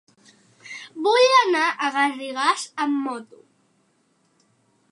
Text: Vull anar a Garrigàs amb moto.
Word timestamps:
Vull 1.07 1.35
anar 1.41 1.65
a 1.87 1.91
Garrigàs 1.97 2.65
amb 2.87 2.99
moto. 3.09 3.43